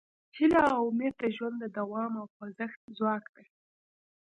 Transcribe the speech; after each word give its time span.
هیله 0.37 0.61
او 0.77 0.81
امید 0.91 1.13
د 1.21 1.23
ژوند 1.35 1.55
د 1.59 1.65
دوام 1.77 2.11
او 2.21 2.25
خوځښت 2.33 2.79
ځواک 2.97 3.23
دی. 3.35 3.47